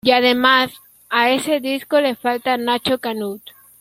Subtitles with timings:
[0.03, 0.71] Y además,
[1.11, 3.43] a ese disco le falta Nacho Canut.